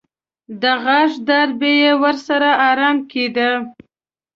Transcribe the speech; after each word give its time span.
د 0.61 0.63
غاښ 0.83 1.11
درد 1.27 1.51
به 1.59 1.69
یې 1.81 1.91
ورسره 2.03 2.49
ارام 2.69 2.97
کېده. 3.11 3.49